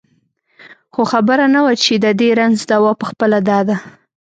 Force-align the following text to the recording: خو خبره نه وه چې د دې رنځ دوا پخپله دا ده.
خو 0.93 1.01
خبره 1.11 1.45
نه 1.55 1.59
وه 1.65 1.73
چې 1.83 1.93
د 2.03 2.05
دې 2.19 2.29
رنځ 2.39 2.57
دوا 2.71 2.91
پخپله 3.01 3.39
دا 3.49 3.59
ده. 3.67 3.75